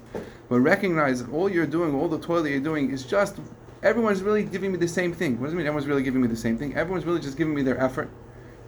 But 0.50 0.60
recognize 0.60 1.24
that 1.24 1.32
all 1.32 1.48
you're 1.48 1.66
doing, 1.66 1.94
all 1.94 2.08
the 2.08 2.18
toil 2.18 2.42
that 2.42 2.50
you're 2.50 2.60
doing, 2.60 2.90
is 2.90 3.04
just 3.04 3.40
everyone's 3.82 4.22
really 4.22 4.44
giving 4.44 4.72
me 4.72 4.76
the 4.76 4.88
same 4.88 5.14
thing. 5.14 5.40
What 5.40 5.46
does 5.46 5.54
it 5.54 5.56
mean? 5.56 5.66
Everyone's 5.68 5.86
really 5.86 6.02
giving 6.02 6.20
me 6.20 6.28
the 6.28 6.36
same 6.36 6.58
thing. 6.58 6.74
Everyone's 6.74 7.06
really 7.06 7.20
just 7.20 7.38
giving 7.38 7.54
me 7.54 7.62
their 7.62 7.80
effort 7.80 8.10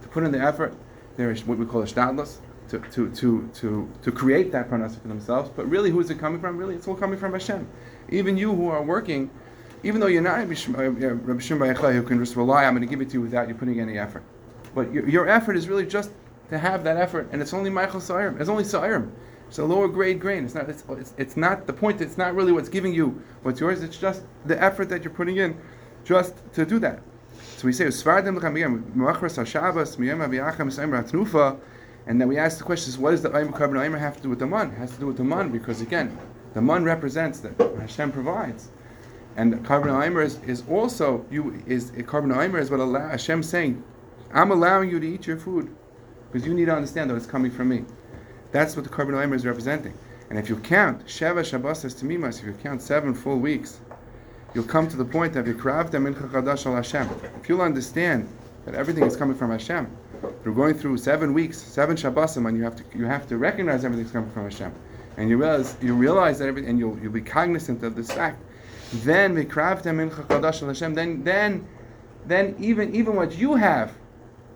to 0.01 0.07
put 0.07 0.23
in 0.23 0.31
the 0.31 0.41
effort. 0.41 0.73
There 1.17 1.29
is 1.29 1.45
what 1.45 1.59
we 1.59 1.67
call 1.67 1.83
a 1.83 1.85
shtadlus 1.85 2.37
to, 2.73 2.79
to, 2.89 3.09
to, 3.11 3.49
to, 3.53 3.89
to 4.01 4.11
create 4.11 4.51
that 4.51 4.69
parnasa 4.69 4.99
for 4.99 5.07
themselves. 5.07 5.49
But 5.55 5.69
really, 5.69 5.91
who 5.91 5.99
is 5.99 6.09
it 6.09 6.19
coming 6.19 6.41
from? 6.41 6.57
Really, 6.57 6.75
it's 6.75 6.87
all 6.87 6.95
coming 6.95 7.19
from 7.19 7.33
Hashem. 7.33 7.67
Even 8.09 8.35
you 8.35 8.53
who 8.53 8.69
are 8.69 8.81
working, 8.81 9.29
even 9.83 10.01
though 10.01 10.07
you're 10.07 10.21
not 10.21 10.37
Rabbi 10.37 10.53
Shimon 10.53 10.97
uh, 11.75 11.91
who 11.91 12.03
can 12.03 12.19
just 12.19 12.35
rely, 12.35 12.65
I'm 12.65 12.73
going 12.73 12.81
to 12.81 12.89
give 12.89 13.01
it 13.01 13.09
to 13.09 13.13
you 13.13 13.21
without 13.21 13.47
you 13.47 13.53
putting 13.53 13.79
any 13.79 13.99
effort. 13.99 14.23
But 14.73 14.91
your, 14.91 15.07
your 15.07 15.29
effort 15.29 15.55
is 15.55 15.69
really 15.69 15.85
just 15.85 16.11
to 16.49 16.57
have 16.57 16.83
that 16.83 16.97
effort, 16.97 17.29
and 17.31 17.41
it's 17.41 17.53
only 17.53 17.69
Michael 17.69 17.99
Sa'irim. 17.99 18.39
It's 18.39 18.49
only 18.49 18.63
Sa'irim. 18.63 19.11
It's 19.47 19.59
a 19.59 19.63
lower 19.63 19.87
grade 19.87 20.19
grain. 20.19 20.45
It's 20.45 20.55
not. 20.55 20.67
It's, 20.67 20.83
it's, 20.89 21.13
it's 21.17 21.37
not 21.37 21.67
the 21.67 21.73
point. 21.73 22.01
It's 22.01 22.17
not 22.17 22.33
really 22.33 22.51
what's 22.51 22.69
giving 22.69 22.91
you 22.93 23.21
what's 23.43 23.59
yours. 23.59 23.83
It's 23.83 23.97
just 23.97 24.23
the 24.45 24.61
effort 24.61 24.89
that 24.89 25.03
you're 25.03 25.13
putting 25.13 25.37
in, 25.37 25.55
just 26.03 26.33
to 26.53 26.65
do 26.65 26.79
that. 26.79 27.01
So 27.57 27.67
we 27.67 27.73
say 27.73 27.85
and 32.05 32.19
then 32.19 32.27
we 32.27 32.37
ask 32.37 32.57
the 32.57 32.63
question: 32.63 33.01
What 33.01 33.11
does 33.11 33.21
the 33.21 33.29
Ayim 33.29 33.51
Korban 33.51 33.75
Ayim 33.75 33.97
have 33.97 34.17
to 34.17 34.23
do 34.23 34.29
with 34.29 34.39
the 34.39 34.47
man? 34.47 34.71
It 34.71 34.77
has 34.77 34.91
to 34.91 34.99
do 34.99 35.07
with 35.07 35.17
the 35.17 35.23
man 35.23 35.49
because 35.49 35.81
again, 35.81 36.17
the 36.53 36.61
man 36.61 36.83
represents 36.83 37.39
that 37.39 37.57
Hashem 37.79 38.11
provides, 38.11 38.69
and 39.35 39.53
Korban 39.65 39.87
Ayim 39.87 40.23
is, 40.23 40.39
is 40.43 40.63
also 40.69 41.25
you 41.31 41.61
is 41.65 41.89
a 41.91 42.03
Korban 42.03 42.33
Ayim 42.35 42.59
is 42.59 42.69
what 42.69 42.79
Allah, 42.79 43.07
Hashem 43.09 43.41
saying, 43.43 43.83
I'm 44.33 44.51
allowing 44.51 44.89
you 44.89 44.99
to 44.99 45.07
eat 45.07 45.27
your 45.27 45.37
food 45.37 45.73
because 46.31 46.45
you 46.47 46.53
need 46.53 46.65
to 46.65 46.75
understand 46.75 47.09
that 47.09 47.15
it's 47.15 47.25
coming 47.25 47.51
from 47.51 47.69
me. 47.69 47.85
That's 48.51 48.75
what 48.75 48.83
the 48.83 48.91
Korban 48.91 49.13
Ayim 49.13 49.33
is 49.33 49.45
representing. 49.45 49.93
And 50.29 50.39
if 50.39 50.49
you 50.49 50.57
count 50.57 51.05
Sheva 51.05 51.45
Shabbos 51.45 51.85
as 51.85 51.93
Tamimas, 51.95 52.39
if 52.39 52.45
you 52.45 52.53
count 52.63 52.81
seven 52.81 53.13
full 53.13 53.37
weeks, 53.37 53.79
you'll 54.53 54.63
come 54.63 54.87
to 54.87 54.97
the 54.97 55.05
point 55.05 55.35
of 55.35 55.45
Yikrav 55.45 55.93
Min 55.93 56.15
Chadash 56.15 56.65
al 56.65 56.75
Hashem. 56.75 57.07
If 57.39 57.47
you'll 57.47 57.61
understand 57.61 58.27
that 58.65 58.75
everything 58.75 59.03
is 59.03 59.15
coming 59.15 59.37
from 59.37 59.51
Hashem, 59.51 59.87
you're 60.43 60.53
going 60.53 60.73
through 60.73 60.97
seven 60.97 61.33
weeks, 61.33 61.57
seven 61.57 61.95
Shabbosim, 61.95 62.47
and 62.47 62.57
you 62.57 62.63
have 62.63 62.75
to 62.75 62.83
you 62.97 63.05
have 63.05 63.27
to 63.27 63.37
recognize 63.37 63.85
everything's 63.85 64.11
coming 64.11 64.29
from 64.31 64.43
Hashem, 64.43 64.73
and 65.17 65.29
you 65.29 65.37
realize 65.37 65.77
you 65.81 65.93
realize 65.93 66.39
that 66.39 66.47
everything, 66.47 66.69
and 66.69 66.79
you'll 66.79 66.97
you'll 66.99 67.13
be 67.13 67.21
cognizant 67.21 67.83
of 67.83 67.95
this 67.95 68.11
fact. 68.11 68.41
Then 69.03 69.35
Mikravtem 69.35 70.01
in 70.01 70.09
Chadash 70.09 70.65
Hashem. 70.65 70.93
Then 70.93 71.23
then 71.23 71.65
then 72.25 72.55
even 72.59 72.93
even 72.93 73.15
what 73.15 73.37
you 73.37 73.55
have 73.55 73.93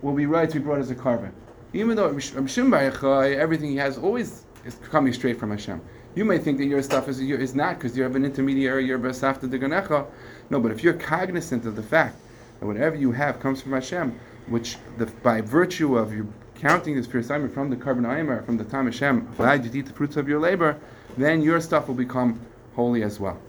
will 0.02 0.14
be 0.14 0.26
right 0.26 0.50
to 0.50 0.60
be 0.60 0.64
brought 0.66 0.80
as 0.80 0.92
a 0.92 0.96
korban. 0.96 1.32
Even 1.74 1.96
though 1.96 2.08
everything 2.08 3.72
he 3.72 3.78
has 3.78 3.98
always 3.98 4.46
is 4.66 4.76
coming 4.90 5.14
straight 5.14 5.40
from 5.40 5.52
Hashem. 5.52 5.82
You 6.16 6.26
may 6.26 6.38
think 6.38 6.58
that 6.58 6.66
your 6.66 6.82
stuff 6.82 7.08
is 7.08 7.20
is 7.20 7.56
not 7.56 7.78
because 7.78 7.96
you 7.96 8.04
have 8.04 8.16
an 8.16 8.26
intermediary. 8.26 8.86
You're 8.86 9.00
basafta 9.00 9.50
de 9.50 9.60
ganecha. 9.60 10.06
No, 10.50 10.60
but 10.60 10.72
if 10.72 10.84
you're 10.84 10.94
cognizant 10.94 11.66
of 11.66 11.76
the 11.76 11.84
fact 11.84 12.18
that 12.60 12.66
whatever 12.66 12.96
you 12.96 13.12
have 13.12 13.40
comes 13.40 13.62
from 13.62 13.74
Hashem, 13.74 14.20
which 14.48 14.78
the, 14.98 15.06
by 15.06 15.42
virtue 15.42 15.98
of 15.98 16.14
you 16.14 16.32
counting 16.56 16.96
this 16.96 17.08
pure 17.08 17.22
assignment 17.22 17.54
from 17.54 17.70
the 17.70 17.76
korban 17.76 18.06
aimer, 18.18 18.42
from 18.44 18.58
the 18.58 18.64
time 18.64 18.86
Hashem 18.86 19.28
allowed 19.38 19.64
you 19.66 19.72
eat 19.80 19.86
the 19.86 19.94
fruits 19.94 20.18
of 20.18 20.28
your 20.28 20.40
labor, 20.40 20.80
then 21.18 21.42
your 21.42 21.62
stuff 21.62 21.88
will 21.88 21.96
become 21.96 22.40
holy 22.76 23.04
as 23.04 23.20
well, 23.20 23.40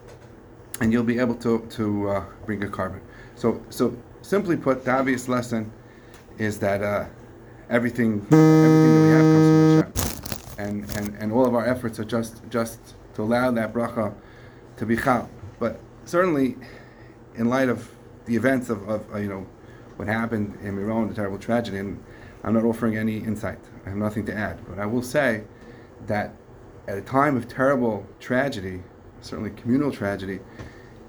and 0.80 0.92
you'll 0.92 1.04
be 1.04 1.18
able 1.18 1.34
to 1.36 1.66
to 1.70 2.08
uh, 2.08 2.24
bring 2.46 2.62
a 2.64 2.66
korban. 2.66 3.00
So 3.36 3.62
so 3.70 3.96
simply 4.22 4.56
put, 4.56 4.84
the 4.84 4.92
obvious 4.92 5.28
lesson 5.28 5.70
is 6.38 6.58
that 6.60 6.82
uh, 6.82 7.06
everything 7.70 8.26
everything 8.32 8.94
that 8.94 9.02
we 9.02 9.10
have 9.10 9.26
comes 9.34 9.48
from 9.48 10.56
Hashem, 10.56 10.66
and, 10.66 10.96
and 10.96 11.22
and 11.22 11.32
all 11.32 11.46
of 11.46 11.54
our 11.54 11.66
efforts 11.66 11.98
are 11.98 12.04
just 12.04 12.42
just 12.50 12.78
to 13.14 13.22
allow 13.22 13.50
that 13.50 13.72
bracha 13.72 14.14
to 14.76 14.86
be 14.86 14.96
chal. 14.96 15.28
But 15.58 15.80
certainly, 16.04 16.56
in 17.34 17.48
light 17.48 17.68
of 17.68 17.90
the 18.26 18.36
events 18.36 18.70
of, 18.70 18.88
of 18.88 19.14
uh, 19.14 19.18
you 19.18 19.28
know 19.28 19.46
what 19.98 20.06
happened 20.06 20.56
in 20.62 20.76
Miron, 20.76 21.08
the 21.08 21.14
terrible 21.14 21.38
tragedy, 21.38 21.78
and 21.78 22.02
I'm 22.44 22.54
not 22.54 22.64
offering 22.64 22.96
any 22.96 23.18
insight. 23.18 23.58
I 23.84 23.88
have 23.88 23.98
nothing 23.98 24.24
to 24.26 24.34
add. 24.34 24.60
But 24.68 24.78
I 24.78 24.86
will 24.86 25.02
say 25.02 25.42
that 26.06 26.34
at 26.86 26.96
a 26.96 27.02
time 27.02 27.36
of 27.36 27.48
terrible 27.48 28.06
tragedy, 28.20 28.82
certainly 29.20 29.50
communal 29.50 29.90
tragedy, 29.90 30.38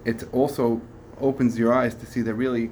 it 0.05 0.23
also 0.33 0.81
opens 1.21 1.57
your 1.57 1.71
eyes 1.71 1.93
to 1.95 2.05
see 2.07 2.21
that 2.23 2.33
really 2.33 2.71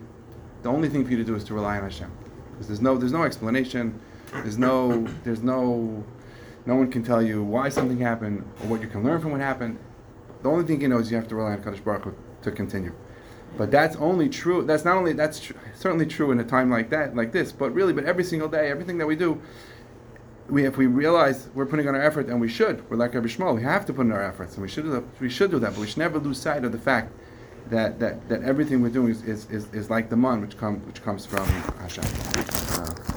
the 0.64 0.70
only 0.70 0.90
thing 0.90 1.06
for 1.06 1.12
you 1.12 1.18
to 1.18 1.24
do 1.24 1.36
is 1.36 1.44
to 1.46 1.54
rely 1.54 1.78
on 1.78 1.84
Hashem. 1.84 2.12
Because 2.52 2.68
there's 2.68 2.82
no 2.82 2.98
there's 2.98 3.12
no 3.12 3.24
explanation, 3.24 4.00
there's 4.34 4.58
no 4.58 5.08
there's 5.24 5.44
no 5.44 6.04
no 6.66 6.76
one 6.76 6.92
can 6.92 7.04
tell 7.04 7.22
you 7.22 7.44
why 7.44 7.70
something 7.70 8.00
happened 8.00 8.44
or 8.64 8.68
what 8.68 8.82
you 8.82 8.88
can 8.88 9.04
learn 9.04 9.22
from 9.22 9.32
what 9.32 9.42
happened. 9.42 9.78
The 10.42 10.50
only 10.50 10.66
thing 10.66 10.82
you 10.82 10.88
know 10.88 10.98
is 10.98 11.12
you 11.12 11.18
have 11.18 11.28
to 11.28 11.36
rely 11.36 11.52
on 11.52 11.62
Kadosh 11.62 11.84
Baruch 11.84 12.16
to 12.42 12.52
continue. 12.52 12.94
But 13.58 13.72
that's 13.72 13.96
only 13.96 14.30
true. 14.30 14.64
That's 14.64 14.86
not 14.86 14.98
only 14.98 15.14
that's 15.14 15.40
tr- 15.40 15.54
certainly 15.76 16.06
true 16.06 16.32
in 16.32 16.40
a 16.40 16.44
time 16.44 16.70
like 16.70 16.90
that, 16.90 17.16
like 17.16 17.32
this. 17.32 17.52
But 17.52 17.74
really, 17.74 17.94
but 17.94 18.06
every 18.06 18.24
single 18.24 18.48
day, 18.48 18.70
everything 18.70 18.98
that 18.98 19.08
we 19.08 19.16
do, 19.16 19.42
we 20.50 20.66
if 20.66 20.78
we 20.78 20.88
realize 20.88 21.50
we're 21.54 21.66
putting 21.66 21.88
on 21.88 21.96
our 21.96 22.02
effort, 22.02 22.28
and 22.28 22.40
we 22.40 22.50
should, 22.50 22.88
we're 22.90 22.98
like 22.98 23.14
Rabbi 23.14 23.28
Shmuel, 23.28 23.56
we 23.56 23.64
have 23.64 23.86
to 23.88 23.94
put 23.94 24.06
in 24.06 24.12
our 24.12 24.24
efforts, 24.24 24.54
and 24.54 24.62
we 24.62 24.68
should 24.68 24.84
do 24.84 24.92
that. 24.92 25.04
We 25.20 25.30
should 25.30 25.52
do 25.52 25.60
that, 25.60 25.72
but 25.72 25.80
we 25.80 25.88
should 25.88 25.98
never 25.98 26.20
lose 26.20 26.40
sight 26.40 26.66
of 26.66 26.72
the 26.72 26.80
fact 26.80 27.12
that 27.70 28.00
that, 28.00 28.28
that 28.30 28.44
everything 28.44 28.82
we're 28.82 28.90
doing 28.90 29.12
is, 29.12 29.24
is, 29.24 29.50
is, 29.50 29.74
is 29.74 29.90
like 29.90 30.10
the 30.10 30.18
man 30.18 30.42
which 30.42 30.58
comes 30.58 30.86
which 30.86 31.02
comes 31.04 31.26
from 31.26 31.46
Hashem. 31.80 32.04
Uh, 32.04 33.17